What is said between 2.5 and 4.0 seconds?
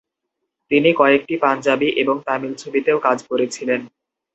ছবিতেও কাজ করেছিলেন।